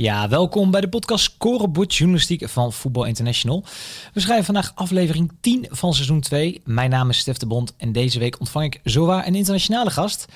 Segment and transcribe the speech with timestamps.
[0.00, 3.64] Ja, welkom bij de podcast Scorebord Journalistiek van Voetbal International.
[4.12, 6.60] We schrijven vandaag aflevering 10 van seizoen 2.
[6.64, 10.26] Mijn naam is Stef de Bond en deze week ontvang ik zowaar een internationale gast.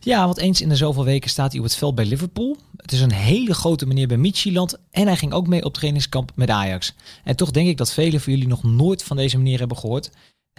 [0.00, 2.56] Ja, want eens in de zoveel weken staat hij op het veld bij Liverpool.
[2.76, 6.32] Het is een hele grote meneer bij Midtjylland en hij ging ook mee op trainingskamp
[6.34, 6.94] met Ajax.
[7.24, 10.10] En toch denk ik dat velen van jullie nog nooit van deze meneer hebben gehoord.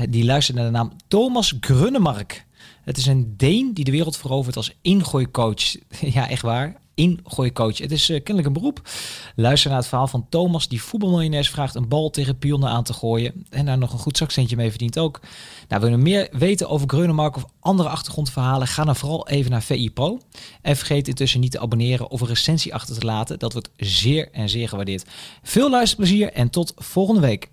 [0.10, 2.46] Die luistert naar de naam Thomas Grunnemark.
[2.84, 5.76] Het is een Deen die de wereld verovert als ingooicoach.
[6.00, 7.78] Ja, echt waar ingooicoach.
[7.78, 8.90] Het is uh, kennelijk een beroep.
[9.36, 12.94] Luister naar het verhaal van Thomas, die voetbalmiljonairs vraagt een bal tegen pionnen aan te
[12.94, 13.46] gooien.
[13.50, 15.20] En daar nog een goed zakcentje mee verdient ook.
[15.68, 18.68] Nou, wil je meer weten over Greunemark of andere achtergrondverhalen?
[18.68, 20.20] Ga dan vooral even naar VI Pro.
[20.62, 23.40] En vergeet intussen niet te abonneren of een recensie achter te laten.
[23.40, 25.06] Dat wordt zeer en zeer gewaardeerd.
[25.44, 27.50] Veel luisterplezier en tot volgende week.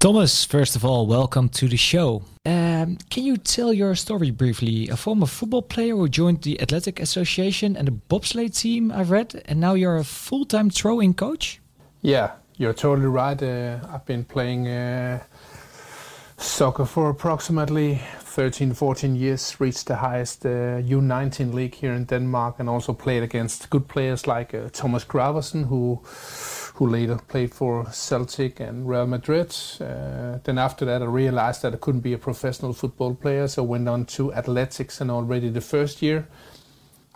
[0.00, 2.22] Thomas, first of all, welcome to the show.
[2.46, 4.88] Um, can you tell your story briefly?
[4.88, 9.42] A former football player who joined the Athletic Association and the bobsleigh team, I've read,
[9.44, 11.60] and now you're a full time throwing coach?
[12.00, 13.42] Yeah, you're totally right.
[13.42, 15.22] Uh, I've been playing uh,
[16.38, 22.54] soccer for approximately 13, 14 years, reached the highest uh, U19 league here in Denmark,
[22.58, 26.00] and also played against good players like uh, Thomas Gravesen, who
[26.80, 29.54] who later played for Celtic and Real Madrid.
[29.78, 33.62] Uh, then after that, I realized that I couldn't be a professional football player, so
[33.62, 34.98] went on to athletics.
[34.98, 36.26] And already the first year,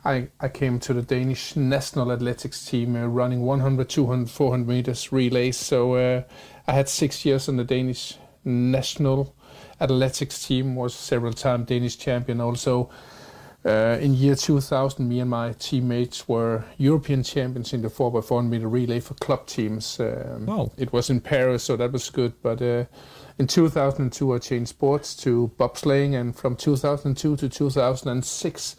[0.05, 5.11] I, I came to the Danish national athletics team, uh, running 100, 200, 400 meters
[5.13, 5.57] relays.
[5.57, 6.25] So uh,
[6.69, 9.35] I had six years on the Danish national
[9.81, 10.77] athletics team.
[10.77, 12.91] Was several time Danish champion also.
[13.65, 18.69] Uh, in year 2000, me and my teammates were European champions in the 4x400 meter
[18.69, 19.99] relay for club teams.
[19.99, 20.71] Um, wow.
[20.77, 22.35] It was in Paris, so that was good.
[22.43, 22.85] But uh,
[23.39, 28.77] in 2002, I changed sports to bobsleighing, and from 2002 to 2006,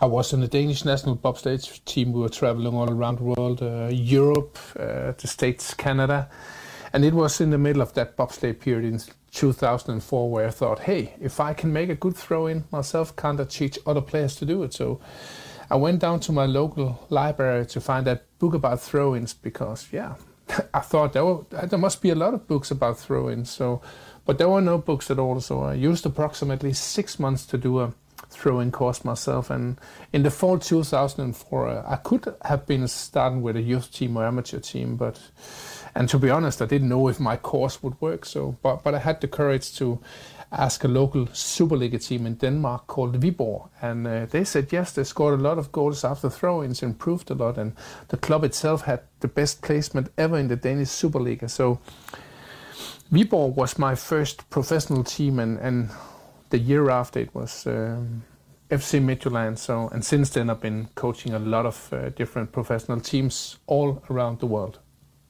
[0.00, 2.12] I was in the Danish national bobsleigh team.
[2.12, 6.30] We were traveling all around the world, uh, Europe, uh, the States, Canada.
[6.94, 9.00] And it was in the middle of that bobsleigh period in
[9.32, 13.40] 2004 where I thought, hey, if I can make a good throw in myself, can't
[13.40, 14.72] I teach other players to do it?
[14.72, 15.00] So
[15.70, 19.88] I went down to my local library to find that book about throw ins because,
[19.92, 20.14] yeah,
[20.74, 23.50] I thought there, were, there must be a lot of books about throw ins.
[23.50, 23.82] So,
[24.24, 25.40] but there were no books at all.
[25.40, 27.92] So I used approximately six months to do a
[28.30, 29.50] throwing course myself.
[29.50, 29.78] And
[30.12, 34.26] in the fall 2004, uh, I could have been starting with a youth team or
[34.26, 35.20] amateur team, but
[35.98, 38.24] and to be honest, I didn't know if my course would work.
[38.24, 39.98] So, but but I had the courage to
[40.52, 44.92] ask a local Superliga team in Denmark called Viborg, and uh, they said yes.
[44.92, 47.72] They scored a lot of goals after throw-ins, improved a lot, and
[48.08, 51.50] the club itself had the best placement ever in the Danish Superliga.
[51.50, 51.78] So.
[53.10, 55.90] Viborg was my first professional team, and, and
[56.50, 58.22] the year after it was um,
[58.70, 59.56] FC Midtjylland.
[59.56, 64.02] So, and since then I've been coaching a lot of uh, different professional teams all
[64.10, 64.78] around the world.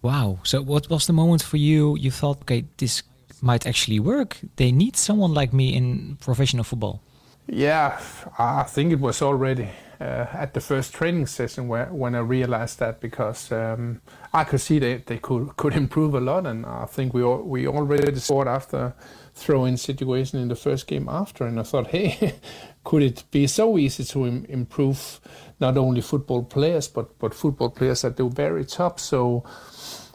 [0.03, 0.39] Wow.
[0.43, 1.97] So what was the moment for you?
[1.97, 3.03] You thought, okay, this
[3.43, 4.39] might actually work.
[4.57, 7.03] They need someone like me in professional football.
[7.47, 7.99] Yeah,
[8.39, 9.71] I think it was already
[10.01, 14.01] uh, at the first training session where when I realized that because um,
[14.33, 17.43] I could see they, they could could improve a lot, and I think we all,
[17.43, 18.95] we already scored after
[19.35, 22.35] throw-in situation in the first game after, and I thought, hey,
[22.89, 25.21] could it be so easy to Im- improve
[25.61, 28.99] not only football players but but football players at the very top?
[28.99, 29.45] So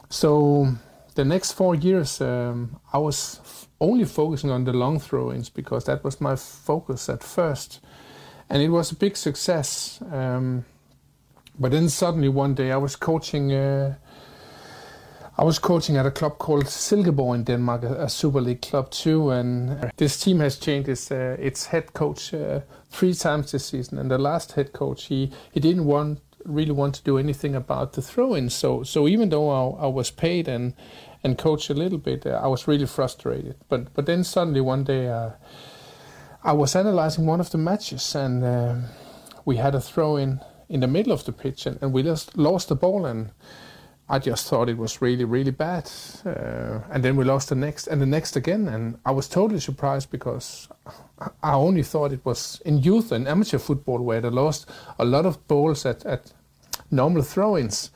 [0.08, 0.66] so
[1.14, 5.84] the next four years, um, I was f- only focusing on the long throw-ins because
[5.84, 7.80] that was my focus at first,
[8.50, 10.00] and it was a big success.
[10.12, 10.64] Um,
[11.56, 13.52] but then suddenly one day I was coaching.
[13.52, 13.94] Uh,
[15.36, 19.30] I was coaching at a club called Silkeborg in Denmark, a, Super League club too,
[19.30, 23.98] and this team has changed its, uh, its head coach uh, three times this season.
[23.98, 27.94] And the last head coach, he, he didn't want really want to do anything about
[27.94, 28.50] the throw-in.
[28.50, 30.74] So so even though I, I was paid and
[31.22, 33.56] and coached a little bit, uh, I was really frustrated.
[33.68, 35.30] But but then suddenly one day uh,
[36.42, 38.74] I was analyzing one of the matches and uh,
[39.44, 42.68] we had a throw-in in the middle of the pitch and, and we just lost
[42.68, 43.30] the ball and
[44.08, 45.90] I just thought it was really, really bad.
[46.26, 48.68] Uh, and then we lost the next and the next again.
[48.68, 50.68] And I was totally surprised because
[51.42, 54.68] I only thought it was in youth and amateur football where they lost
[54.98, 56.32] a lot of balls at, at
[56.90, 57.90] normal throw-ins.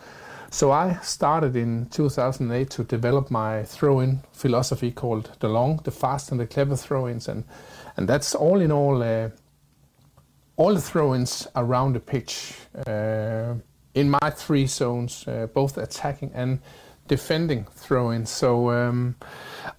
[0.50, 6.30] So I started in 2008 to develop my throw-in philosophy called the long, the fast,
[6.30, 7.44] and the clever throw-ins, and
[7.98, 9.02] and that's all in all.
[9.02, 9.28] Uh,
[10.56, 12.54] all the throw-ins around the pitch
[12.86, 13.54] uh,
[13.98, 16.60] in my three zones, uh, both attacking and
[17.08, 18.30] defending throw-ins.
[18.30, 19.16] So um,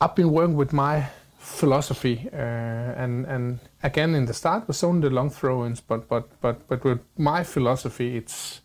[0.01, 1.07] I've been working with my
[1.37, 6.25] philosophy, uh, and and again in the start was only the long throw-ins, but but
[6.41, 8.61] but but with my philosophy, it's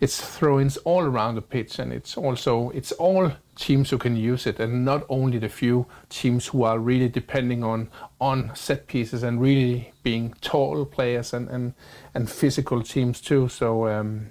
[0.00, 4.46] it's throw-ins all around the pitch, and it's also it's all teams who can use
[4.50, 7.88] it, and not only the few teams who are really depending on
[8.18, 11.74] on set pieces and really being tall players and and,
[12.14, 13.48] and physical teams too.
[13.48, 13.86] So.
[13.86, 14.30] Um,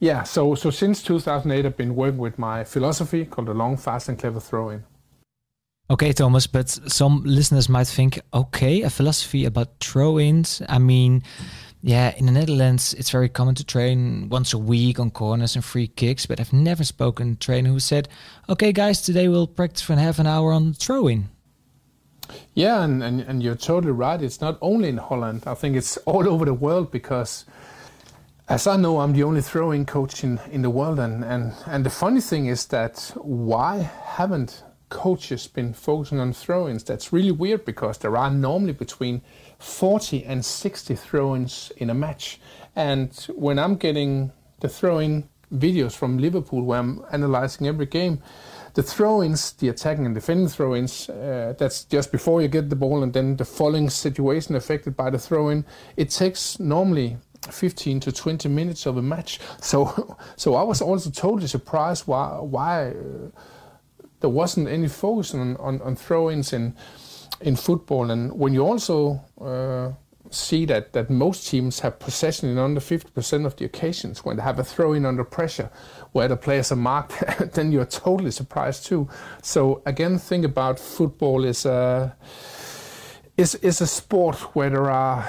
[0.00, 4.08] yeah, so so since 2008, I've been working with my philosophy called the long, fast,
[4.08, 4.82] and clever throw-in.
[5.90, 10.62] Okay, Thomas, but some listeners might think, okay, a philosophy about throw-ins.
[10.68, 11.22] I mean,
[11.82, 15.64] yeah, in the Netherlands, it's very common to train once a week on corners and
[15.64, 18.08] free kicks, but I've never spoken to a trainer who said,
[18.48, 21.28] okay, guys, today we'll practice for half an hour on throwing.
[22.54, 24.22] Yeah, and, and, and you're totally right.
[24.22, 27.44] It's not only in Holland, I think it's all over the world because,
[28.50, 30.98] as I know, I'm the only throwing coach in, in the world.
[30.98, 36.68] And, and, and the funny thing is that why haven't coaches been focusing on throw
[36.68, 36.82] ins?
[36.82, 39.22] That's really weird because there are normally between
[39.60, 42.40] 40 and 60 throw-ins in a match.
[42.74, 48.20] And when I'm getting the throw-in videos from Liverpool where I'm analyzing every game,
[48.74, 53.04] the throw-ins, the attacking and defending throw-ins, uh, that's just before you get the ball
[53.04, 55.64] and then the following situation affected by the throw-in.
[55.96, 59.40] It takes normally 15 to 20 minutes of a match.
[59.60, 63.30] So, so I was also totally surprised why why uh,
[64.20, 66.74] there wasn't any focus on on, on throw-ins in
[67.40, 68.10] in football.
[68.10, 69.92] And when you also uh,
[70.30, 74.42] see that, that most teams have possession in under 50% of the occasions, when they
[74.42, 75.70] have a throw in under pressure
[76.12, 77.22] where the players are marked,
[77.54, 79.08] then you're totally surprised too.
[79.42, 82.14] So again, think about football is a,
[83.40, 85.26] is, is a sport where there are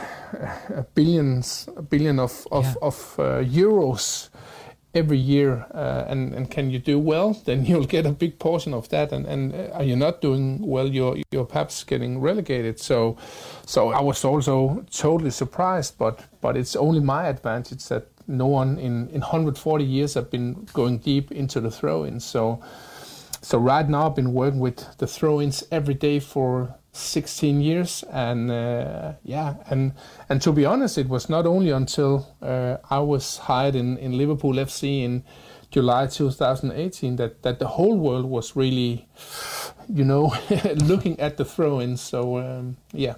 [0.95, 2.73] billions, a billion of, of, yeah.
[2.81, 4.29] of uh, euros
[4.93, 7.33] every year uh, and, and can you do well?
[7.45, 10.59] Then you'll get a big portion of that and, and uh, are you not doing
[10.61, 10.87] well?
[10.87, 12.79] You're you're perhaps getting relegated.
[12.79, 13.15] So
[13.65, 18.77] so I was also totally surprised but but it's only my advantage that no one
[18.77, 22.61] in, in 140 years have been going deep into the throw-ins so
[23.41, 28.51] so right now I've been working with the throw-ins every day for 16 years and
[28.51, 29.93] uh, yeah and
[30.27, 34.17] and to be honest it was not only until uh, I was hired in, in
[34.17, 35.23] Liverpool FC in
[35.69, 39.07] July 2018 that that the whole world was really
[39.87, 40.35] you know
[40.75, 43.15] looking at the throw-ins so um, yeah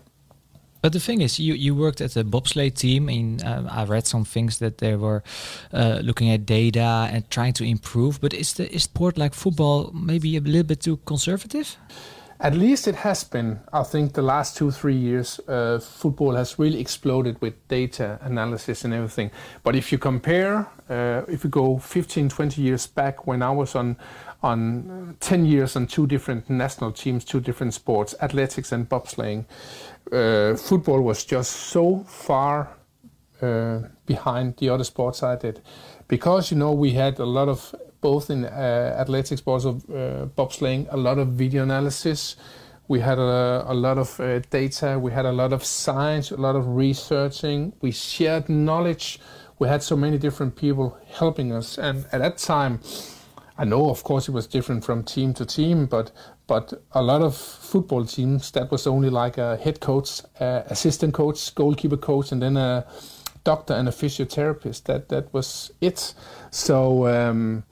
[0.83, 3.07] but the thing is, you, you worked at the bobsleigh team.
[3.07, 5.23] In um, I read some things that they were
[5.71, 8.19] uh, looking at data and trying to improve.
[8.19, 11.77] But is the is sport like football maybe a little bit too conservative?
[12.39, 13.59] At least it has been.
[13.71, 18.83] I think the last two, three years, uh, football has really exploded with data analysis
[18.83, 19.31] and everything.
[19.63, 23.75] But if you compare, uh, if you go 15, 20 years back when I was
[23.75, 23.97] on,
[24.41, 29.45] on 10 years on two different national teams, two different sports, athletics and bobsleighing,
[30.11, 32.75] uh, football was just so far
[33.41, 35.61] uh, behind the other sports I did.
[36.07, 40.25] Because, you know, we had a lot of both in uh, athletics, but also uh,
[40.37, 42.35] bobsleighing, a lot of video analysis.
[42.87, 44.99] We had a, a lot of uh, data.
[44.99, 47.73] We had a lot of science, a lot of researching.
[47.81, 49.19] We shared knowledge.
[49.57, 51.77] We had so many different people helping us.
[51.77, 52.81] And at that time,
[53.57, 56.11] I know, of course, it was different from team to team, but
[56.45, 61.13] but a lot of football teams that was only like a head coach, uh, assistant
[61.13, 62.85] coach, goalkeeper coach, and then a
[63.43, 64.83] doctor and a physiotherapist.
[64.83, 66.13] That that was it.
[66.51, 67.07] So.
[67.07, 67.63] Um,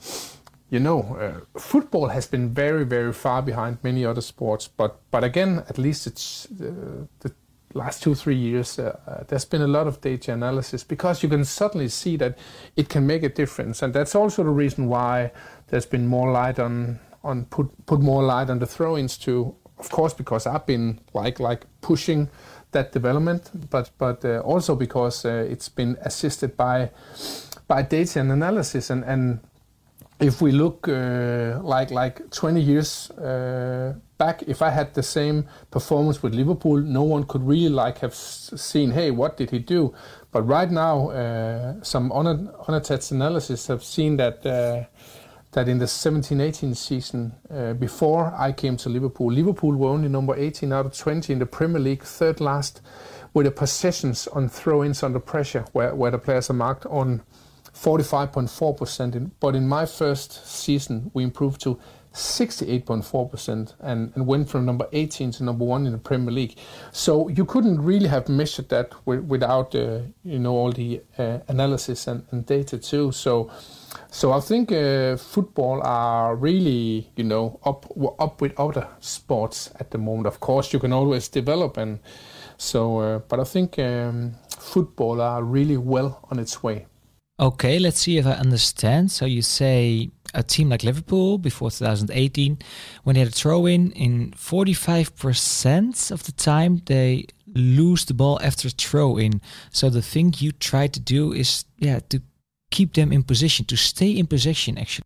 [0.71, 4.69] you know, uh, football has been very, very far behind many other sports.
[4.69, 7.33] But, but again, at least it's uh, the
[7.73, 11.27] last two, three years, uh, uh, there's been a lot of data analysis because you
[11.27, 12.37] can suddenly see that
[12.77, 13.81] it can make a difference.
[13.81, 15.31] And that's also the reason why
[15.67, 19.53] there's been more light on, on put, put more light on the throw-ins too.
[19.77, 22.29] Of course, because I've been like, like pushing
[22.71, 26.89] that development, but but uh, also because uh, it's been assisted by
[27.67, 28.89] by data and analysis.
[28.89, 29.39] And, and
[30.19, 35.47] if we look uh, like like 20 years uh, back, if I had the same
[35.71, 39.93] performance with Liverpool, no one could really like have seen, hey, what did he do?
[40.31, 44.85] But right now, uh, some unattached analysis have seen that uh,
[45.51, 50.35] that in the 17-18 season, uh, before I came to Liverpool, Liverpool were only number
[50.35, 52.81] 18 out of 20 in the Premier League, third last,
[53.33, 57.21] with the possessions on throw-ins under pressure, where, where the players are marked on
[57.73, 59.31] 45.4%.
[59.39, 61.79] But in my first season, we improved to
[62.13, 66.57] 68.4% and, and went from number 18 to number one in the Premier League.
[66.91, 72.07] So you couldn't really have measured that without, uh, you know, all the uh, analysis
[72.07, 73.13] and, and, data too.
[73.13, 73.49] So,
[74.09, 77.85] so I think uh, football are really, you know, up
[78.19, 80.27] up with other sports at the moment.
[80.27, 81.99] Of course, you can always develop, and
[82.57, 86.85] so, uh, but I think um, football are really well on its way.
[87.39, 89.11] Okay, let's see if I understand.
[89.11, 92.59] So you say a team like Liverpool before 2018,
[93.03, 98.39] when they had a throw in, in 45% of the time they lose the ball
[98.43, 99.41] after a throw in.
[99.71, 102.21] So the thing you try to do is, yeah, to
[102.71, 105.03] keep them in position, to stay in position actually.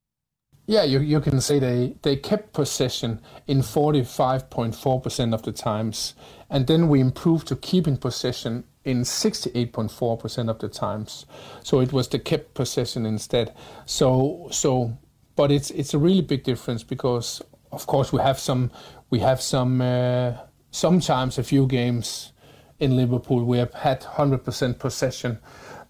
[0.67, 6.15] Yeah, you, you can say they, they kept possession in 45.4% of the times.
[6.50, 11.25] And then we improved to keeping possession in 68.4% of the times.
[11.63, 13.53] So it was the kept possession instead.
[13.86, 14.98] So so
[15.36, 17.41] but it's it's a really big difference because
[17.72, 18.72] of course we have some
[19.10, 20.34] we have some uh,
[20.72, 22.31] sometimes a few games
[22.79, 25.39] in Liverpool we have had 100% possession.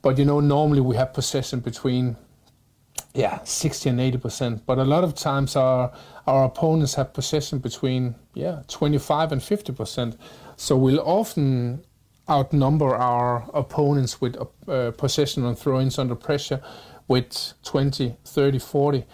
[0.06, 2.16] But you know normally we have possession between
[3.16, 4.62] yeah, 60 and 80%.
[4.68, 5.92] But a lot of times our
[6.28, 10.16] our opponents have possession between yeah, 25 and 50%.
[10.58, 11.84] So we'll often
[12.30, 16.62] outnumber our opponents with uh, possession and throw-ins under pressure
[17.08, 19.06] with 20, 30, 40.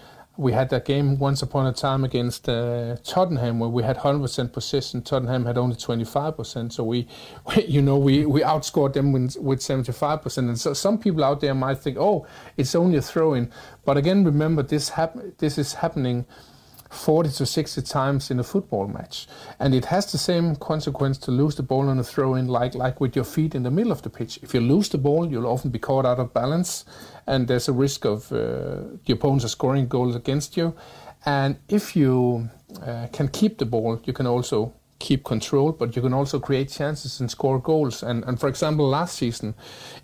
[0.42, 4.52] We had that game once upon a time against uh, Tottenham where we had 100%
[4.52, 5.04] possession.
[5.04, 6.74] Tottenham had only 25%.
[6.74, 7.08] So we,
[7.56, 10.38] we you know, we, we outscored them with, with 75%.
[10.40, 12.26] And so some people out there might think, oh,
[12.58, 13.52] it's only a throw-in.
[13.86, 16.26] But again, remember this hap- this is happening
[16.90, 19.28] 40 to 60 times in a football match.
[19.60, 22.76] And it has the same consequence to lose the ball on a throw in, like,
[22.76, 24.40] like with your feet in the middle of the pitch.
[24.44, 26.84] If you lose the ball, you'll often be caught out of balance,
[27.28, 30.76] and there's a risk of uh, the opponents are scoring goals against you.
[31.26, 32.50] And if you
[32.86, 36.70] uh, can keep the ball, you can also keep control, but you can also create
[36.70, 38.04] chances and score goals.
[38.04, 39.56] And, and for example, last season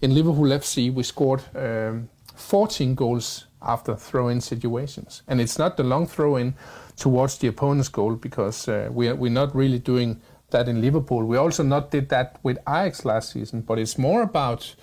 [0.02, 5.24] in Liverpool FC, we scored um, 14 goals after throw-in situations.
[5.28, 6.56] And it's not the long throw-in
[6.96, 11.24] towards the opponent's goal because uh, we are, we're not really doing that in Liverpool.
[11.26, 14.76] We also not did that with Ajax last season, but it's more about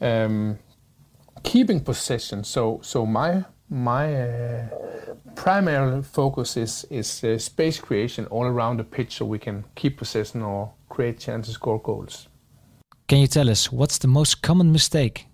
[0.00, 0.58] um,
[1.42, 2.44] keeping possession.
[2.44, 4.68] So so my my uh,
[5.34, 9.98] primary focus is is uh, space creation all around the pitch, so we can keep
[9.98, 12.28] possession or create chances, score goals.
[13.08, 15.26] Can you tell us what's the most common mistake?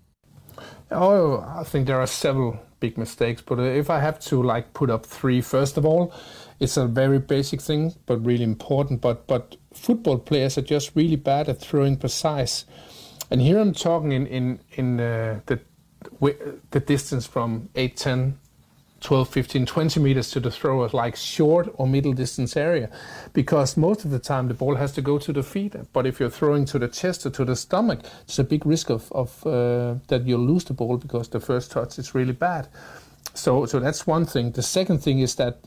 [0.91, 3.41] Oh, I think there are several big mistakes.
[3.41, 6.13] But uh, if I have to like put up three, first of all,
[6.59, 9.01] it's a very basic thing, but really important.
[9.01, 12.65] But but football players are just really bad at throwing precise.
[13.29, 15.59] And here I'm talking in in in uh, the
[16.19, 18.39] the distance from 8, 10,
[19.01, 22.89] 12, 15, 20 meters to the thrower, like short or middle distance area,
[23.33, 25.75] because most of the time the ball has to go to the feet.
[25.93, 28.89] But if you're throwing to the chest or to the stomach, it's a big risk
[28.89, 32.67] of, of uh, that you'll lose the ball because the first touch is really bad.
[33.33, 34.51] So, so that's one thing.
[34.51, 35.59] The second thing is that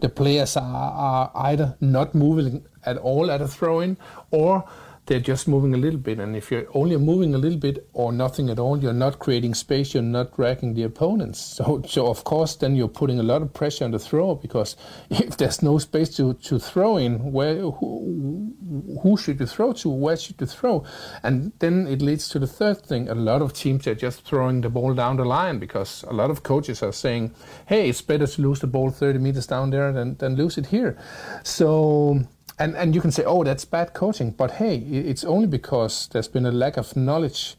[0.00, 3.96] the players are, are either not moving at all at a throw in
[4.30, 4.68] or
[5.06, 6.18] they're just moving a little bit.
[6.18, 9.54] And if you're only moving a little bit or nothing at all, you're not creating
[9.54, 11.54] space, you're not dragging the opponents.
[11.66, 14.76] So, so of course, then you're putting a lot of pressure on the thrower because
[15.10, 18.54] if there's no space to, to throw in, where who,
[19.02, 19.88] who should you throw to?
[19.88, 20.84] Where should you throw?
[21.22, 23.08] And then it leads to the third thing.
[23.08, 26.30] A lot of teams are just throwing the ball down the line because a lot
[26.30, 27.34] of coaches are saying,
[27.66, 30.66] hey, it's better to lose the ball 30 meters down there than, than lose it
[30.66, 30.98] here.
[31.42, 32.26] So
[32.58, 36.28] and and you can say, oh, that's bad coaching, but hey, it's only because there's
[36.28, 37.56] been a lack of knowledge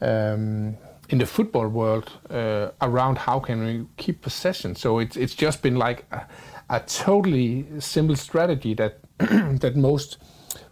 [0.00, 0.76] um,
[1.08, 4.74] in the football world uh, around how can we keep possession.
[4.74, 6.26] So it's it's just been like a,
[6.68, 10.18] a totally simple strategy that that most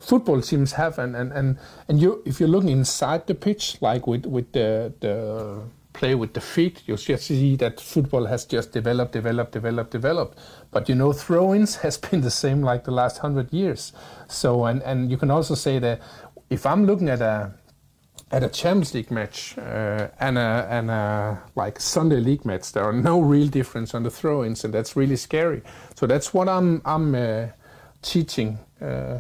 [0.00, 1.58] football teams have, and and and
[1.88, 5.62] and you if you're looking inside the pitch, like with with the the
[5.99, 10.38] play with the feet, you just see that football has just developed, developed, developed, developed.
[10.71, 13.93] But you know, throw-ins has been the same like the last hundred years.
[14.28, 16.00] So, and and you can also say that
[16.50, 17.52] if I'm looking at a
[18.31, 22.85] at a Champions League match uh, and a and a like Sunday League match, there
[22.85, 25.62] are no real difference on the throw-ins, and that's really scary.
[25.97, 27.47] So that's what I'm I'm uh,
[28.02, 28.59] teaching.
[28.81, 29.19] Uh,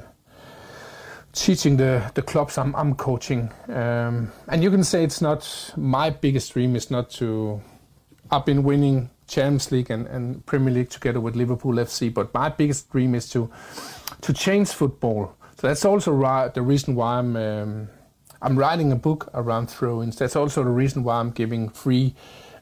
[1.38, 3.50] teaching the, the clubs I'm, I'm coaching.
[3.68, 7.60] Um, and you can say it's not my biggest dream is not to.
[8.30, 12.48] I've been winning Champions League and, and Premier League together with Liverpool FC, but my
[12.48, 13.50] biggest dream is to
[14.20, 15.34] to change football.
[15.60, 16.12] So that's also
[16.54, 17.88] the reason why I'm um,
[18.40, 20.16] I'm writing a book around throw-ins.
[20.16, 22.14] That's also the reason why I'm giving free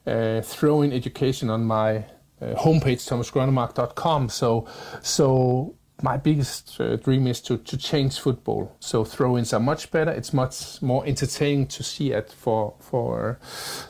[0.06, 2.04] uh, throw-in education on my
[2.40, 4.28] uh, homepage, thomasgrønnemark.com.
[4.28, 4.66] So,
[5.02, 8.76] so my biggest uh, dream is to, to change football.
[8.80, 10.10] So throw-ins are much better.
[10.10, 13.38] It's much more entertaining to see it for for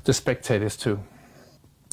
[0.05, 1.01] the spectators too.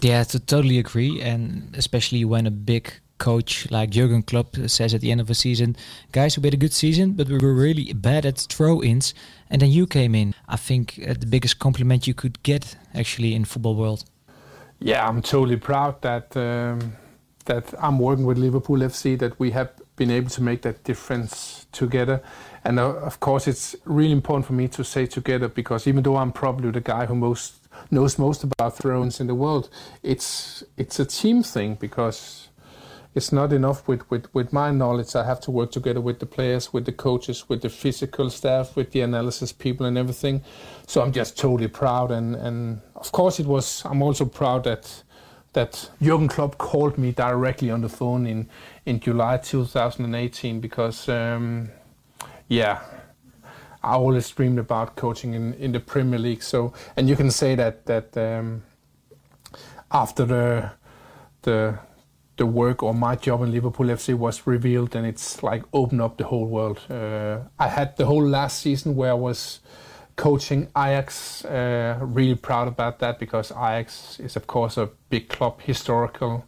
[0.02, 5.00] Yeah, to totally agree, and especially when a big coach like Jurgen Klopp says at
[5.00, 5.78] the end of a season,
[6.12, 9.14] guys, we had a good season, but we were really bad at throw-ins,
[9.50, 10.36] and then you came in.
[10.50, 14.04] I think uh, the biggest compliment you could get actually in football world.
[14.80, 16.94] Yeah, I'm totally proud that um,
[17.46, 19.18] that I'm working with Liverpool FC.
[19.18, 19.72] That we have
[20.04, 22.22] been able to make that difference together.
[22.66, 26.18] And uh, of course, it's really important for me to say together because even though
[26.18, 27.54] I'm probably the guy who most
[27.90, 29.70] knows most about throw-ins in the world,
[30.02, 32.50] it's it's a team thing because
[33.16, 35.16] it's not enough with, with, with my knowledge.
[35.16, 38.76] I have to work together with the players, with the coaches, with the physical staff,
[38.76, 40.42] with the analysis people and everything.
[40.88, 45.04] So I'm just totally proud and, and of course it was I'm also proud that
[45.54, 48.50] that Jurgen Klopp called me directly on the phone in,
[48.86, 51.70] in July 2018 because, um,
[52.48, 52.82] yeah,
[53.84, 56.42] I always dreamed about coaching in, in the Premier League.
[56.42, 58.64] So, and you can say that that um,
[59.92, 60.72] after the
[61.42, 61.80] the
[62.38, 66.18] the work or my job in Liverpool FC was revealed, and it's like opened up
[66.18, 66.80] the whole world.
[66.90, 69.60] Uh, I had the whole last season where I was
[70.16, 71.46] coaching Ajax.
[71.46, 76.46] Uh, really proud about that because Ajax is, of course, a big club, historical.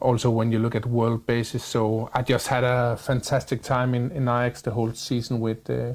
[0.00, 4.10] Also, when you look at world basis, so I just had a fantastic time in,
[4.10, 5.40] in Ajax the whole season.
[5.40, 5.94] With uh,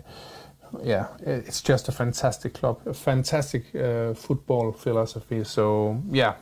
[0.83, 5.43] yeah, it's just a fantastic club, a fantastic uh, football philosophy.
[5.43, 6.35] So yeah,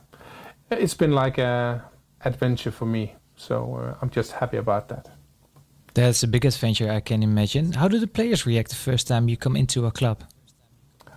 [0.71, 1.83] it's been like a
[2.23, 3.15] adventure for me.
[3.35, 5.09] So uh, I'm just happy about that.
[5.93, 7.73] That's the biggest adventure I can imagine.
[7.73, 10.23] How do the players react the first time you come into a club?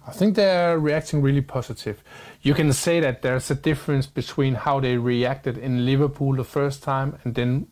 [0.07, 2.03] I think they're reacting really positive.
[2.43, 6.83] You can say that there's a difference between how they reacted in Liverpool the first
[6.83, 7.67] time and then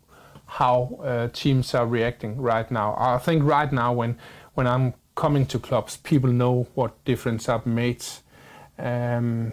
[0.46, 2.94] how uh, teams are reacting right now.
[2.98, 4.18] I think right now when
[4.54, 8.04] when I'm coming to clubs, people know what difference I've made
[8.78, 9.52] um,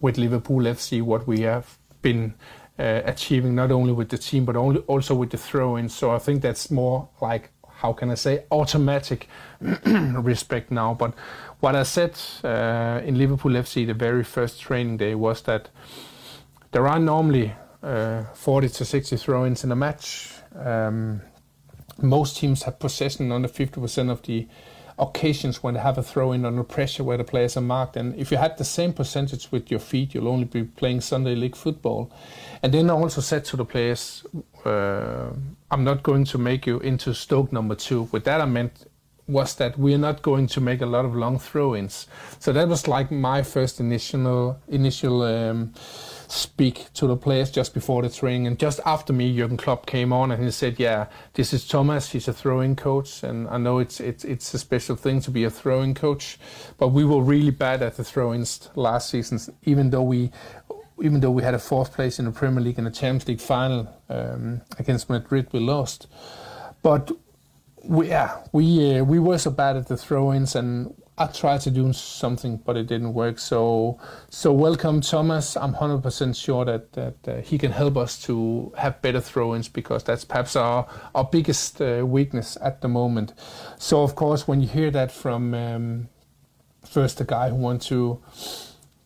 [0.00, 2.34] with Liverpool FC, what we have been
[2.78, 5.88] uh, achieving not only with the team but only also with the throw-in.
[5.88, 7.50] So I think that's more like
[7.82, 9.28] how can I say automatic
[9.84, 10.94] respect now.
[10.94, 11.14] But
[11.62, 15.68] what I said uh, in Liverpool FC the very first training day was that
[16.72, 20.32] there are normally uh, 40 to 60 throw-ins in a match.
[20.56, 21.22] Um,
[22.00, 24.48] most teams have possession under 50% of the
[24.98, 27.96] occasions when they have a throw-in under pressure where the players are marked.
[27.96, 31.36] And if you had the same percentage with your feet, you'll only be playing Sunday
[31.36, 32.10] League football.
[32.64, 34.26] And then I also said to the players,
[34.64, 35.30] uh,
[35.70, 38.08] I'm not going to make you into Stoke number two.
[38.10, 38.86] With that, I meant
[39.28, 42.06] was that we're not going to make a lot of long throw-ins.
[42.38, 45.72] So that was like my first initial initial um,
[46.28, 48.46] speak to the players just before the training.
[48.46, 52.10] And just after me, Jurgen Klopp came on and he said, "Yeah, this is Thomas.
[52.10, 55.44] He's a throwing coach, and I know it's it's it's a special thing to be
[55.44, 56.38] a throwing coach,
[56.78, 59.38] but we were really bad at the throw-ins last season.
[59.64, 60.30] Even though we."
[61.00, 63.40] Even though we had a fourth place in the Premier League and a Champions League
[63.40, 66.06] final um, against Madrid, we lost.
[66.82, 67.10] But
[67.84, 71.70] we, yeah, we uh, we were so bad at the throw-ins, and I tried to
[71.70, 73.38] do something, but it didn't work.
[73.38, 73.98] So,
[74.30, 75.56] so welcome, Thomas.
[75.56, 80.04] I'm 100% sure that that uh, he can help us to have better throw-ins because
[80.04, 83.34] that's perhaps our our biggest uh, weakness at the moment.
[83.78, 86.08] So, of course, when you hear that from um,
[86.84, 88.20] first the guy who wants to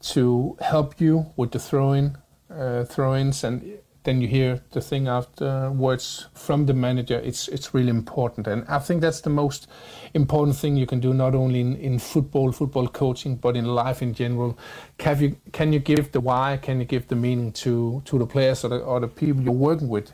[0.01, 2.17] to help you with the throw-in
[2.51, 7.19] uh, throw-ins and then you hear the thing afterwards from the manager.
[7.19, 9.67] It's it's really important, and I think that's the most
[10.15, 14.03] important thing you can do, not only in, in football, football coaching, but in life
[14.03, 14.57] in general.
[14.99, 16.59] Can you can you give the why?
[16.63, 19.53] Can you give the meaning to to the players or the, or the people you're
[19.53, 20.13] working with?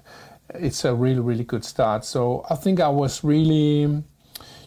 [0.54, 2.04] It's a really really good start.
[2.04, 4.02] So I think I was really,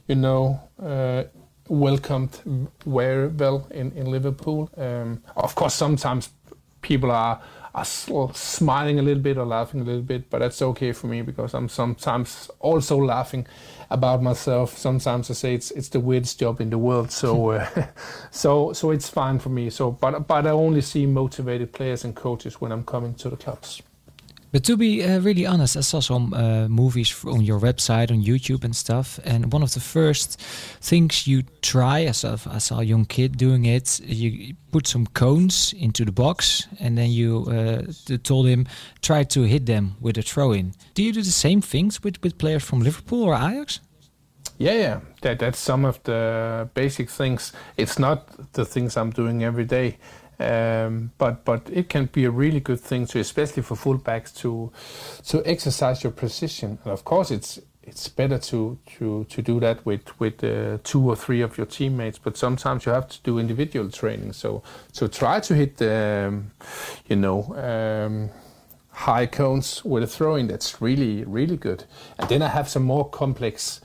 [0.07, 0.59] you know.
[0.81, 1.23] Uh,
[1.67, 2.39] welcomed
[2.85, 4.69] very well in, in Liverpool.
[4.77, 6.29] Um, of course, sometimes
[6.81, 7.41] people are are
[7.83, 11.53] smiling a little bit or laughing a little bit, but that's okay for me because
[11.53, 13.47] I'm sometimes also laughing
[13.89, 14.77] about myself.
[14.77, 17.87] Sometimes I say it's it's the weirdest job in the world, so uh,
[18.31, 19.69] so so it's fine for me.
[19.69, 23.37] So, but but I only see motivated players and coaches when I'm coming to the
[23.37, 23.81] clubs.
[24.55, 28.23] But to be uh, really honest, I saw some uh, movies on your website, on
[28.23, 29.19] YouTube and stuff.
[29.25, 30.39] And one of the first
[30.79, 35.07] things you try, I saw, I saw a young kid doing it, you put some
[35.07, 38.65] cones into the box and then you uh, told him,
[39.01, 40.73] try to hit them with a throw in.
[40.93, 43.81] Do you do the same things with, with players from Liverpool or Ajax?
[44.57, 47.51] Yeah, yeah, that that's some of the basic things.
[47.75, 49.97] It's not the things I'm doing every day,
[50.39, 54.71] um, but but it can be a really good thing to, especially for fullbacks, to
[55.27, 56.79] to exercise your precision.
[56.83, 61.09] And of course, it's it's better to to to do that with with uh, two
[61.09, 62.17] or three of your teammates.
[62.17, 64.33] But sometimes you have to do individual training.
[64.33, 66.51] So so try to hit the, um,
[67.07, 67.43] you know.
[67.55, 68.29] Um,
[68.97, 71.83] high cones with a throwing that's really really good
[72.17, 73.81] and then i have some more complex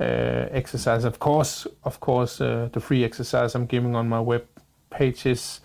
[0.00, 1.04] uh, exercise.
[1.04, 4.44] Of course, of course, uh, the free exercise I'm giving on my web
[4.90, 5.60] pages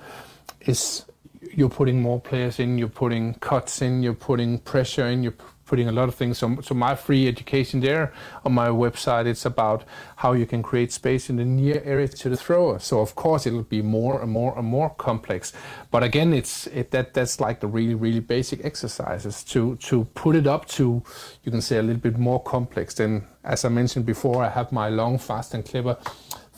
[0.61, 1.05] is
[1.53, 5.35] you're putting more players in, you're putting cuts in, you're putting pressure in, you're
[5.69, 6.39] putting a lot of things.
[6.39, 8.11] So, so my free education there
[8.43, 9.83] on my website, it's about
[10.17, 12.79] how you can create space in the near area to the thrower.
[12.79, 15.53] So of course it'll be more and more and more complex.
[15.91, 20.35] But again, it's it, that that's like the really really basic exercises to to put
[20.35, 21.03] it up to
[21.43, 22.95] you can say a little bit more complex.
[22.95, 25.97] Then as I mentioned before, I have my long, fast, and clever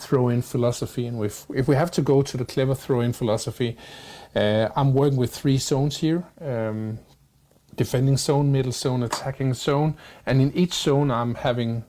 [0.02, 3.78] throw-in philosophy, and if if we have to go to the clever throw-in philosophy.
[4.36, 6.24] Uh, I'm working with three zones here.
[6.40, 7.00] Um,
[7.76, 9.96] defending zone, middle zone, attacking zone.
[10.26, 11.84] And in each zone, I'm having,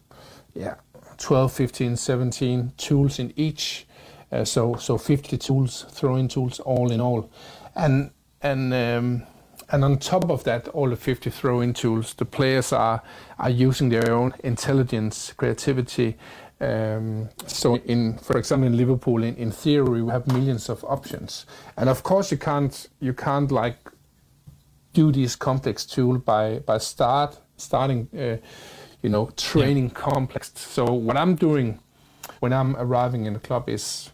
[0.54, 0.76] yeah,
[1.18, 3.86] 12, 15, 17 tools in each.
[4.30, 7.30] Uh, so so 50 tools, throwing tools, all in all.
[7.74, 9.22] And and um,
[9.70, 13.02] and on top of that, all the 50 throwing tools, the players are
[13.38, 16.16] are using their own intelligence, creativity.
[16.62, 21.44] Um, so, in for example, in Liverpool, in, in theory, we have millions of options,
[21.76, 23.78] and of course, you can't you can't like
[24.92, 28.36] do this complex tool by by start starting uh,
[29.02, 29.94] you know training yeah.
[29.94, 31.78] complex so what i'm doing
[32.40, 34.10] when i'm arriving in the club is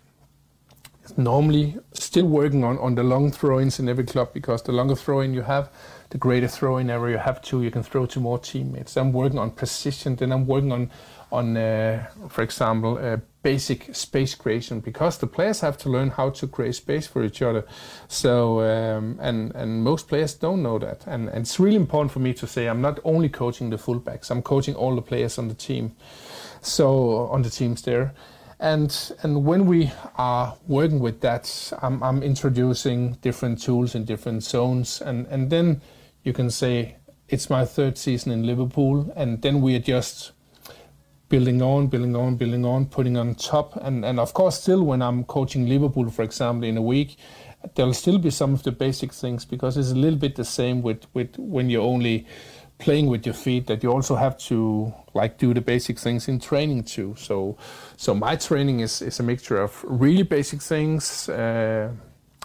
[1.17, 5.35] normally still working on on the long throw-ins in every club because the longer throw-in
[5.35, 5.71] you have
[6.11, 9.39] the greater throw-in area you have to you can throw to more teammates i'm working
[9.39, 10.91] on precision then i'm working on
[11.31, 16.31] on uh, for example uh, basic space creation because the players have to learn how
[16.31, 17.65] to create space for each other.
[18.09, 22.21] So um, and and most players don't know that, and, and, it's really important for
[22.21, 25.49] me to say I'm not only coaching the fullbacks, I'm coaching all the players on
[25.49, 25.95] the team.
[26.61, 28.13] So on the teams there.
[28.61, 28.91] And
[29.23, 35.01] and when we are working with that, I'm, I'm introducing different tools in different zones,
[35.01, 35.81] and, and then
[36.29, 36.97] you can say
[37.29, 40.33] it's my third season in Liverpool, and then we are just
[41.31, 43.77] building on, building on, building on, putting on top.
[43.77, 47.17] And, and of course, still when I'm coaching Liverpool, for example, in a week,
[47.75, 50.83] there'll still be some of the basic things because it's a little bit the same
[50.83, 52.27] with, with when you're only
[52.79, 56.39] playing with your feet that you also have to like do the basic things in
[56.39, 57.15] training too.
[57.19, 57.57] So,
[57.97, 61.91] so my training is, is a mixture of really basic things, uh,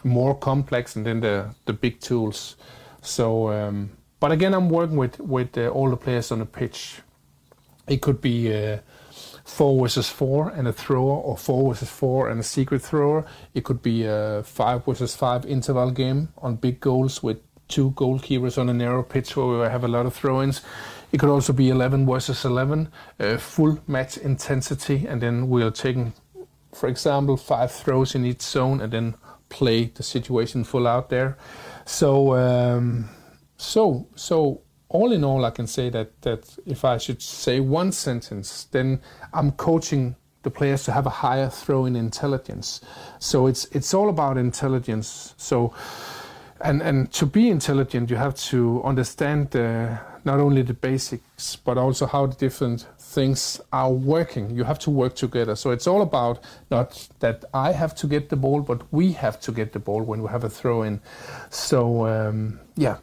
[0.03, 2.55] more complex, and then the, the big tools.
[3.03, 7.01] So, um, but again, I'm working with, with uh, all the players on the pitch
[7.87, 8.77] it could be uh,
[9.43, 13.25] four versus four and a thrower, or four versus four and a secret thrower.
[13.53, 18.57] It could be a five versus five interval game on big goals with two goalkeepers
[18.57, 20.61] on a narrow pitch where we have a lot of throw-ins.
[21.11, 26.13] It could also be 11 versus 11, uh, full match intensity, and then we're taking,
[26.73, 29.15] for example, five throws in each zone and then
[29.49, 31.37] play the situation full out there.
[31.85, 33.09] So, um,
[33.57, 37.91] so, so all in all, I can say that that if I should say one
[37.91, 39.01] sentence, then
[39.33, 42.81] I'm coaching the players to have a higher throw-in intelligence.
[43.19, 45.33] So it's it's all about intelligence.
[45.37, 45.73] So
[46.61, 51.77] and and to be intelligent, you have to understand the, not only the basics but
[51.77, 54.49] also how the different things are working.
[54.55, 55.55] You have to work together.
[55.55, 59.39] So it's all about not that I have to get the ball, but we have
[59.41, 60.99] to get the ball when we have a throw-in.
[61.49, 62.97] So um, yeah,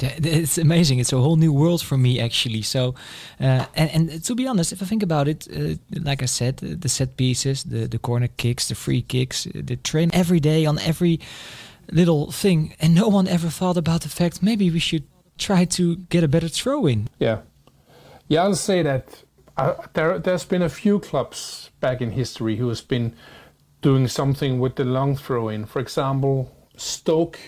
[0.00, 0.98] it's amazing.
[0.98, 2.62] It's a whole new world for me, actually.
[2.62, 2.94] So,
[3.40, 6.58] uh, and, and to be honest, if I think about it, uh, like I said,
[6.58, 10.78] the set pieces, the, the corner kicks, the free kicks, the train every day on
[10.80, 11.20] every
[11.90, 15.04] little thing, and no one ever thought about the fact maybe we should
[15.38, 17.08] try to get a better throw in.
[17.18, 17.38] Yeah,
[18.28, 19.22] yeah, I'll say that
[19.56, 23.14] uh, there there's been a few clubs back in history who has been
[23.82, 25.64] doing something with the long throw in.
[25.64, 27.38] For example, Stoke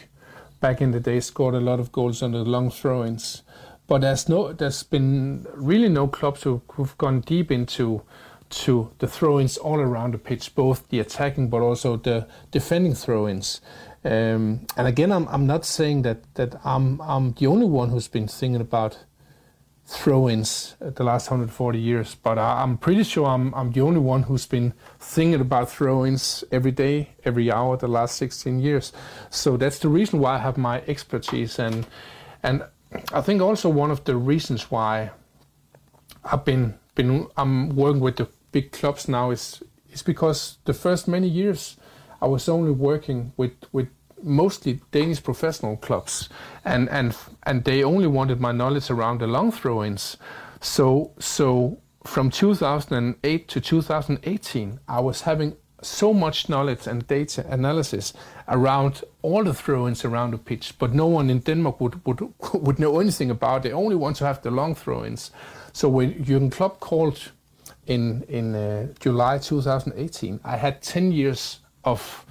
[0.60, 3.42] back in the day scored a lot of goals on the long throw-ins.
[3.86, 8.02] But there's no, there's been really no clubs who, who've gone deep into
[8.50, 13.60] to the throw-ins all around the pitch, both the attacking but also the defending throw-ins.
[14.04, 18.08] Um, and again, I'm, I'm not saying that that I'm I'm the only one who's
[18.08, 18.98] been thinking about
[19.88, 24.24] throw-ins the last 140 years, but I, am pretty sure I'm, I'm the only one
[24.24, 28.92] who's been thinking about throw-ins every day, every hour the last 16 years.
[29.30, 31.86] So that's the reason why I have my expertise, and
[32.42, 32.64] and
[33.14, 35.10] I think also one of the reasons why
[36.22, 41.08] I've been been I'm working with the big clubs now is is because the first
[41.08, 41.78] many years
[42.20, 43.88] I was only working with with
[44.22, 46.28] mostly Danish professional clubs,
[46.64, 50.16] and and and they only wanted my knowledge around the long throw-ins.
[50.60, 58.12] So so from 2008 to 2018, I was having so much knowledge and data analysis
[58.48, 62.20] around all the throw-ins around the pitch, but no one in Denmark would would
[62.52, 63.58] would know anything about.
[63.58, 63.68] It.
[63.68, 65.30] They only want to have the long throw-ins.
[65.72, 67.32] So when Jürgen Klopp called
[67.86, 72.24] in in uh, July 2018, I had 10 years of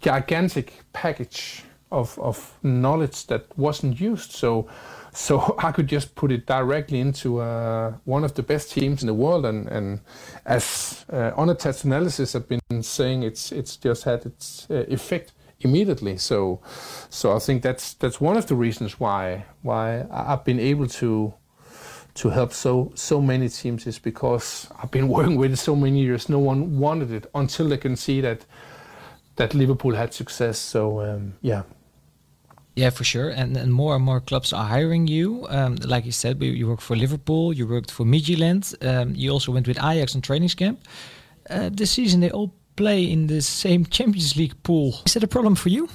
[0.00, 4.32] gigantic package of, of knowledge that wasn't used.
[4.32, 4.68] So,
[5.12, 9.06] so I could just put it directly into uh, one of the best teams in
[9.06, 9.46] the world.
[9.46, 10.00] And, and
[10.44, 16.16] as uh, unattached analysis have been saying, it's it's just had its uh, effect immediately.
[16.18, 16.60] So,
[17.10, 21.34] so I think that's that's one of the reasons why why I've been able to
[22.14, 26.00] to help so so many teams is because I've been working with it so many
[26.00, 26.28] years.
[26.28, 28.44] No one wanted it until they can see that
[29.38, 30.58] that Liverpool had success.
[30.58, 31.62] So um, yeah.
[32.76, 33.28] Yeah, for sure.
[33.30, 35.46] And, and more and more clubs are hiring you.
[35.48, 38.62] Um, like you said, you work for Liverpool, you worked for Midtjylland.
[38.86, 40.78] Um, you also went with Ajax on training camp.
[41.50, 44.94] Uh, this season, they all play in the same Champions League pool.
[45.06, 45.88] Is that a problem for you?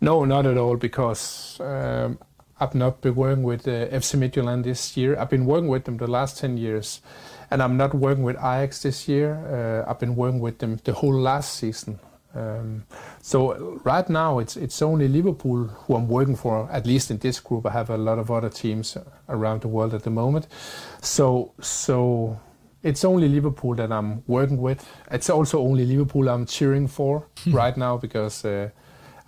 [0.00, 2.18] No, not at all, because um,
[2.58, 5.18] I've not been working with uh, FC Midtjylland this year.
[5.18, 7.02] I've been working with them the last 10 years.
[7.50, 9.84] And I'm not working with Ajax this year.
[9.86, 11.98] Uh, I've been working with them the whole last season.
[12.34, 12.84] Um,
[13.22, 16.68] so right now it's it's only Liverpool who I'm working for.
[16.70, 18.96] At least in this group, I have a lot of other teams
[19.28, 20.46] around the world at the moment.
[21.02, 22.38] So so
[22.82, 24.86] it's only Liverpool that I'm working with.
[25.10, 28.70] It's also only Liverpool I'm cheering for right now because uh,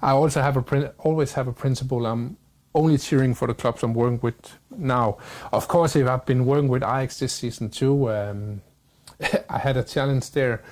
[0.01, 2.07] I also have a always have a principle.
[2.07, 2.37] I'm
[2.75, 5.19] only cheering for the clubs I'm working with now.
[5.53, 8.63] Of course, if I've been working with Ajax this season too, um,
[9.49, 10.63] I had a challenge there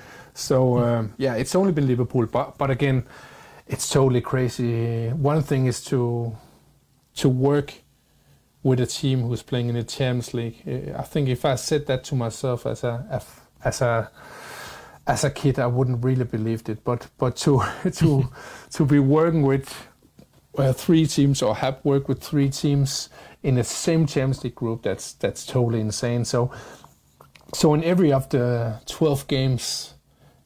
[0.41, 3.05] so um, yeah, it's only been Liverpool, but but again,
[3.67, 5.09] it's totally crazy.
[5.11, 6.37] One thing is to
[7.17, 7.75] to work
[8.63, 10.63] with a team who's playing in the Champions League.
[10.97, 13.23] I think if I said that to myself as a
[13.65, 14.11] as a
[15.07, 16.85] as a kid, I wouldn't really believed it.
[16.85, 18.29] But but to to
[18.71, 19.89] to be working with
[20.59, 23.09] uh, three teams or have worked with three teams
[23.43, 26.25] in the same Champions League group, that's that's totally insane.
[26.25, 26.51] So
[27.55, 29.95] so in every of the twelve games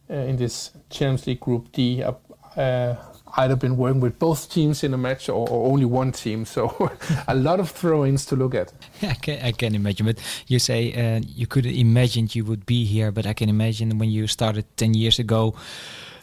[0.08, 2.02] in this Champions League Group D.
[2.02, 2.12] Uh,
[2.56, 2.96] uh,
[3.36, 6.44] either been working with both teams in a match or, or only one team.
[6.44, 6.90] So
[7.28, 8.72] a lot of throw-ins to look at.
[9.02, 10.06] I can, I can imagine.
[10.06, 13.98] But you say uh, you could imagine you would be here, but I can imagine
[13.98, 15.54] when you started 10 years ago,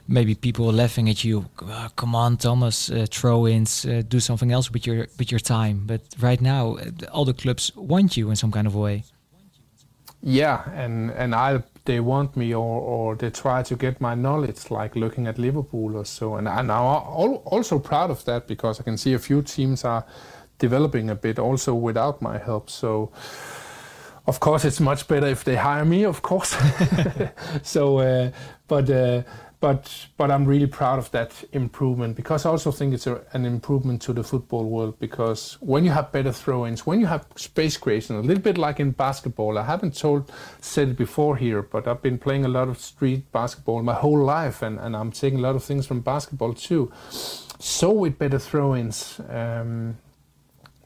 [0.08, 1.46] maybe people were laughing at you.
[1.62, 5.84] Oh, come on, Thomas, uh, throw-ins, uh, do something else with your with your time.
[5.86, 6.78] But right now,
[7.12, 9.04] all the clubs want you in some kind of way.
[10.24, 14.70] Yeah, and and I they want me or, or they try to get my knowledge,
[14.70, 16.36] like looking at Liverpool or so.
[16.36, 20.06] And, and I'm also proud of that because I can see a few teams are
[20.60, 22.70] developing a bit also without my help.
[22.70, 23.12] So,
[24.28, 26.56] of course, it's much better if they hire me, of course.
[27.64, 28.32] so, uh,
[28.68, 29.24] but uh,
[29.62, 33.46] but but I'm really proud of that improvement because I also think it's a, an
[33.46, 37.78] improvement to the football world because when you have better throw-ins, when you have space
[37.78, 39.58] creation, a little bit like in basketball.
[39.58, 43.32] I haven't told said it before here, but I've been playing a lot of street
[43.32, 46.92] basketball my whole life, and, and I'm taking a lot of things from basketball too.
[47.60, 49.22] So with better throw-ins.
[49.30, 49.98] Um,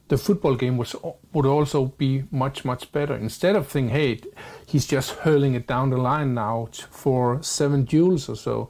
[0.08, 0.96] the football game was
[1.34, 3.16] would also be much much better.
[3.16, 4.20] Instead of thinking, hey,
[4.66, 8.70] he's just hurling it down the line now for seven duels or so.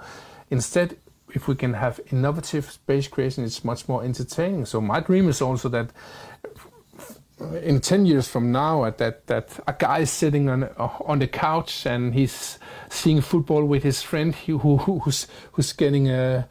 [0.50, 0.98] Instead,
[1.34, 4.65] if we can have innovative space creation, it's much more entertaining.
[4.65, 5.91] So my dream is also that
[7.62, 11.19] in 10 years from now uh, that that a guy is sitting on uh, on
[11.19, 12.58] the couch and he's
[12.89, 16.48] seeing football with his friend who, who's who's getting a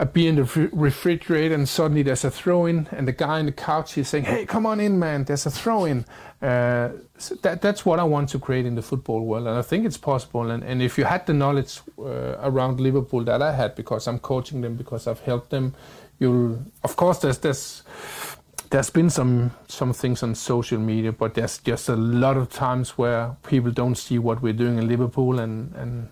[0.00, 3.44] a beer in the refrigerator and suddenly there's a throw in and the guy on
[3.44, 6.06] the couch is saying hey come on in man there's a throw in
[6.40, 9.60] uh, so that, that's what I want to create in the football world and I
[9.60, 13.52] think it's possible and, and if you had the knowledge uh, around Liverpool that I
[13.52, 15.74] had because I'm coaching them because I've helped them
[16.18, 17.82] you'll of course there's there's
[18.70, 22.96] there's been some some things on social media, but there's just a lot of times
[22.96, 26.08] where people don't see what we're doing in Liverpool, and and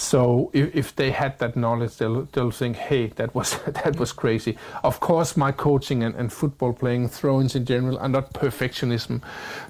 [0.00, 4.12] so if, if they had that knowledge, they'll they'll think, hey, that was that was
[4.12, 4.56] crazy.
[4.82, 9.20] Of course, my coaching and, and football playing, throw-ins in general, are not perfectionism.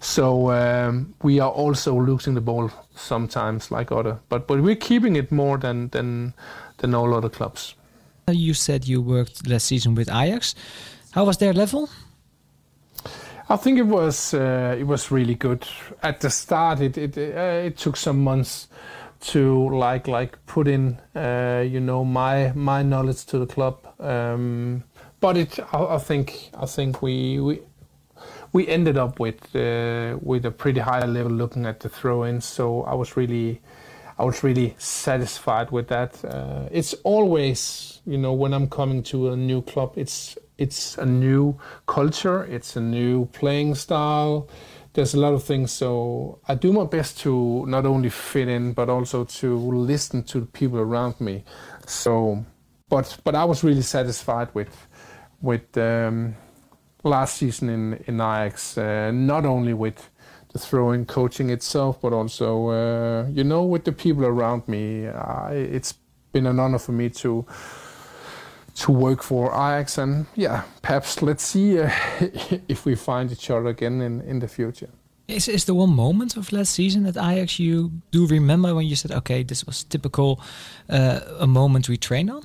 [0.01, 5.17] So um, we are also losing the ball sometimes, like other, but but we're keeping
[5.17, 6.35] it more than than
[6.77, 7.75] than all other clubs.
[8.29, 10.55] You said you worked last season with Ajax.
[11.11, 11.89] How was their level?
[13.49, 15.67] I think it was uh, it was really good.
[16.05, 18.69] At the start, it it uh, it took some months
[19.21, 23.79] to like like put in uh, you know my my knowledge to the club.
[24.01, 24.85] Um,
[25.21, 27.61] but it I, I, think I think we we
[28.53, 32.45] we ended up with uh, with a pretty high level looking at the throw-ins.
[32.45, 33.61] So I was really
[34.19, 36.25] I was really satisfied with that.
[36.25, 41.07] Uh, it's always you know when I'm coming to a new club, it's it's a
[41.07, 44.49] new culture, it's a new playing style.
[44.93, 48.73] There's a lot of things, so I do my best to not only fit in,
[48.73, 51.45] but also to listen to the people around me.
[51.87, 52.45] So,
[52.89, 54.89] but but I was really satisfied with
[55.41, 56.35] with um,
[57.05, 60.11] last season in in Ajax, uh, not only with
[60.53, 65.07] the throw-in coaching itself, but also uh, you know with the people around me.
[65.07, 65.95] Uh, it's
[66.33, 67.47] been an honor for me to
[68.75, 71.91] to work for Ajax, and yeah, perhaps let's see uh,
[72.69, 74.89] if we find each other again in, in the future.
[75.29, 78.97] Is is the one moment of last season at Ajax you do remember when you
[78.97, 80.41] said, "Okay, this was typical,
[80.89, 82.43] uh, a moment we train on"?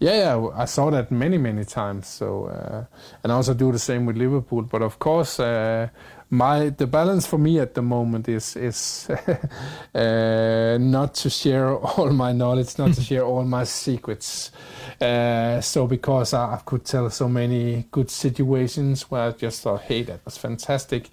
[0.00, 2.06] Yeah, yeah, I saw that many, many times.
[2.08, 2.84] So, uh,
[3.22, 4.62] and I also do the same with Liverpool.
[4.62, 5.88] But of course, uh,
[6.30, 9.10] my the balance for me at the moment is is
[9.94, 14.52] uh, not to share all my knowledge, not to share all my secrets.
[15.00, 19.80] Uh, so because I, I, could tell so many good situations where I just thought,
[19.82, 21.08] hey, that was fantastic.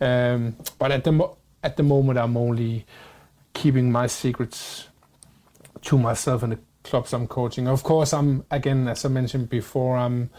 [0.00, 2.86] Um, but at the mo- at the moment, I'm only
[3.52, 4.86] keeping my secrets
[5.82, 7.66] to myself and the clubs I'm coaching.
[7.66, 10.30] Of course, I'm again, as I mentioned before, I'm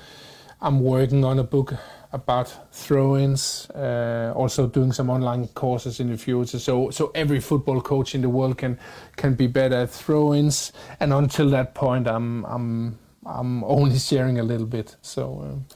[0.61, 1.73] I'm working on a book
[2.15, 6.59] about throw-ins, uh, also doing some online courses in the future.
[6.59, 8.79] So, so every football coach in the world can
[9.17, 10.71] can be better at throw-ins.
[10.99, 14.95] And until that point, I'm I'm I'm only sharing a little bit.
[15.01, 15.23] So.
[15.43, 15.75] Uh,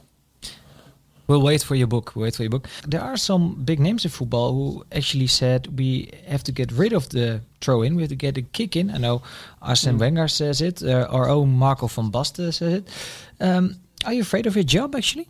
[1.30, 2.16] We'll wait for your book.
[2.16, 2.68] We'll wait for your book.
[2.88, 6.92] There are some big names in football who actually said we have to get rid
[6.92, 7.94] of the throw in.
[7.94, 8.90] We have to get a kick in.
[8.90, 9.22] I know
[9.62, 10.00] Arsene mm.
[10.00, 10.82] Wenger says it.
[10.82, 12.88] Uh, our own Marco van Basten says it.
[13.38, 15.28] Um, are you afraid of your job actually?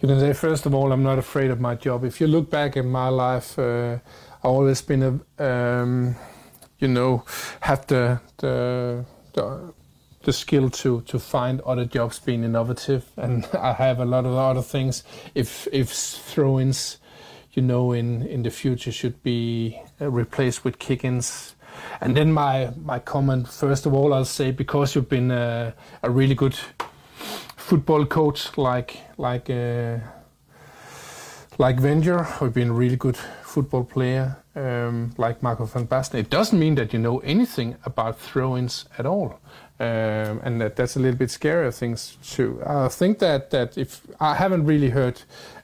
[0.00, 2.04] You can say first of all, I'm not afraid of my job.
[2.04, 3.98] If you look back at my life, uh,
[4.38, 5.02] I've always been
[5.38, 6.14] a, um,
[6.78, 7.24] you know,
[7.60, 9.74] have the, the the
[10.22, 14.34] the skill to to find other jobs being innovative, and I have a lot of
[14.34, 15.02] other things.
[15.34, 16.98] If if throw-ins,
[17.52, 21.56] you know, in in the future should be uh, replaced with kick-ins.
[22.00, 26.10] And then my my comment first of all, I'll say because you've been a, a
[26.10, 26.56] really good
[27.68, 29.98] football coach like like uh,
[31.58, 36.18] like Wenger, who've been a really good football player, um, like Marco van Basten.
[36.18, 39.38] It doesn't mean that you know anything about throw-ins at all,
[39.80, 42.62] um, and that, that's a little bit scarier things too.
[42.64, 45.20] I think that that if I haven't really heard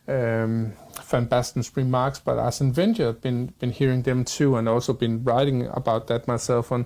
[0.06, 5.24] um, Van Basten's remarks, but Arsene Wenger been been hearing them too, and also been
[5.24, 6.84] writing about that myself on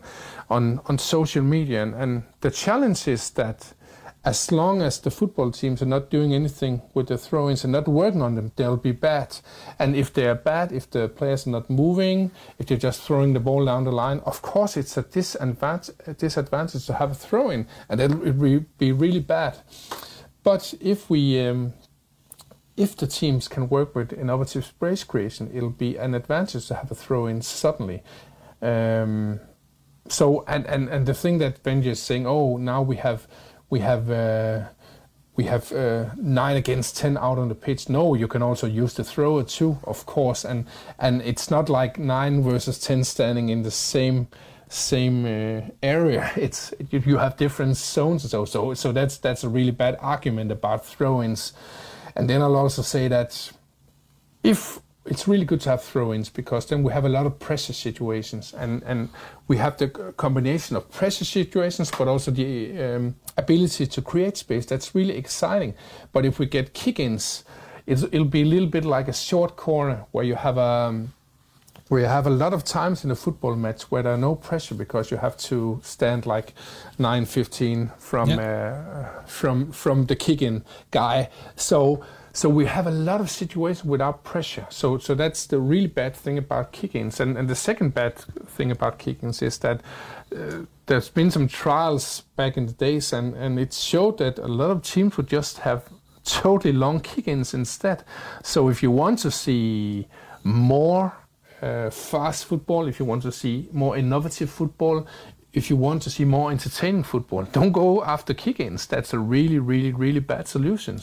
[0.48, 1.82] on on social media.
[1.82, 3.74] And, and the challenge is that
[4.28, 7.88] as long as the football teams are not doing anything with the throw-ins and not
[7.88, 9.38] working on them, they'll be bad.
[9.78, 13.32] And if they are bad, if the players are not moving, if they're just throwing
[13.32, 17.14] the ball down the line, of course it's a disadvantage, a disadvantage to have a
[17.14, 19.56] throw-in, and it'll be really bad.
[20.42, 21.72] But if we um,
[22.76, 26.90] if the teams can work with innovative space creation, it'll be an advantage to have
[26.90, 28.02] a throw-in suddenly.
[28.60, 29.40] Um,
[30.06, 33.26] so and, and and the thing that Wenger is saying, oh, now we have
[33.70, 34.68] we have uh,
[35.36, 37.88] we have uh, nine against ten out on the pitch.
[37.88, 40.66] No, you can also use the thrower too, of course, and
[40.98, 44.28] and it's not like nine versus ten standing in the same
[44.68, 46.30] same uh, area.
[46.36, 50.50] It's you, you, have different zones, so so so that's that's a really bad argument
[50.50, 51.52] about throw-ins.
[52.16, 53.52] And then I'll also say that
[54.42, 57.72] if it's really good to have throw-ins because then we have a lot of pressure
[57.72, 59.08] situations and, and
[59.46, 64.66] we have the combination of pressure situations but also the um, ability to create space.
[64.66, 65.74] That's really exciting.
[66.12, 67.44] But if we get kick-ins
[67.88, 71.12] it'll be a little bit like a short corner where you have a um,
[71.88, 74.34] where you have a lot of times in a football match where there are no
[74.34, 76.52] pressure because you have to stand like
[76.98, 81.30] 9 15 from uh, from from the kick-in guy.
[81.56, 84.66] So so we have a lot of situations without pressure.
[84.70, 87.20] So so that's the really bad thing about kick-ins.
[87.20, 88.16] And, and the second bad
[88.56, 89.82] thing about kick-ins is that
[90.34, 94.48] uh, there's been some trials back in the days, and, and it showed that a
[94.48, 95.82] lot of teams would just have
[96.24, 98.04] totally long kick-ins instead.
[98.42, 100.06] So if you want to see
[100.44, 101.12] more
[101.62, 105.06] uh, fast football, if you want to see more innovative football,
[105.52, 108.86] if you want to see more entertaining football, don't go after kick-ins.
[108.86, 111.00] That's a really, really, really bad solution.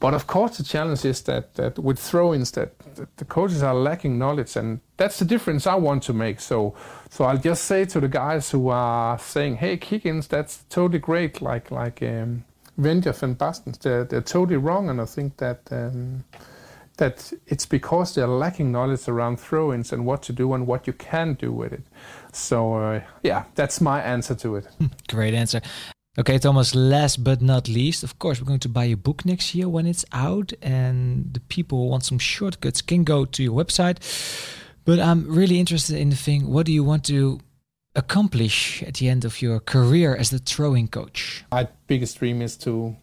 [0.00, 3.74] But of course, the challenge is that, that with throw-ins, that, that the coaches are
[3.74, 6.40] lacking knowledge, and that's the difference I want to make.
[6.40, 6.74] So,
[7.10, 11.42] so I'll just say to the guys who are saying, "Hey, kick-ins, that's totally great,"
[11.42, 12.44] like like um,
[12.78, 13.00] Van
[13.34, 15.60] Bastens, they're, they're totally wrong, and I think that.
[15.70, 16.24] Um,
[16.96, 20.92] that it's because they're lacking knowledge around throw-ins and what to do and what you
[20.92, 21.82] can do with it.
[22.30, 24.68] So uh, yeah, that's my answer to it.
[25.08, 25.62] Great answer.
[26.18, 29.54] Okay, Thomas, last but not least, of course, we're going to buy a book next
[29.54, 33.54] year when it's out, and the people who want some shortcuts can go to your
[33.54, 33.98] website.
[34.84, 37.38] But I'm really interested in the thing what do you want to
[37.94, 41.44] accomplish at the end of your career as the throw-in coach?
[41.52, 42.96] My biggest dream is to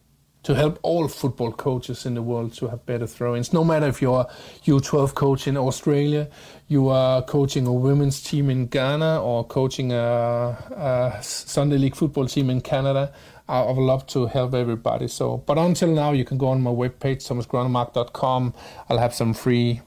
[0.48, 3.52] to help all football coaches in the world to have better throw-ins.
[3.52, 4.26] No matter if you're
[4.64, 6.30] U12 coach in Australia,
[6.70, 12.28] you are coaching a women's team in Ghana, or coaching a, a Sunday League football
[12.28, 13.12] team in Canada.
[13.50, 15.10] I would love to help everybody.
[15.10, 18.54] So, but until now, you can go on my webpage, thomasgronnemark.com.
[18.90, 19.82] I'll have some free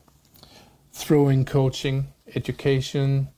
[0.92, 3.28] throw-in coaching, education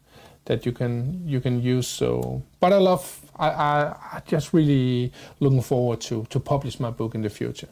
[0.47, 1.87] that you can you can use.
[1.87, 6.91] So, but I love I, I, I just really looking forward to to publish my
[6.91, 7.69] book in the future.